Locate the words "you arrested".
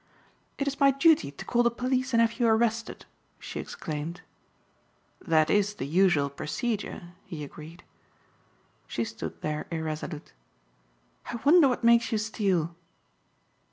2.39-3.05